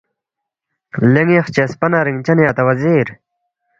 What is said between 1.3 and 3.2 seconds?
خچسپا نہ رِنگچنی اتا وزیر،